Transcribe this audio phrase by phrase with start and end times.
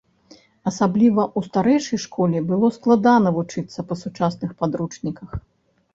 [0.69, 5.29] Асабліва ў старэйшай школе было складана вучыцца па сучасных падручніках.